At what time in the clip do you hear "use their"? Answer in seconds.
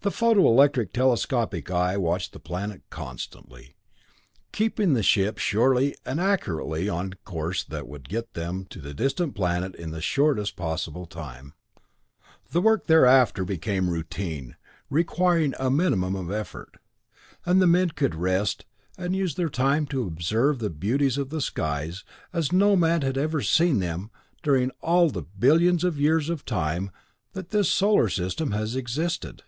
19.14-19.48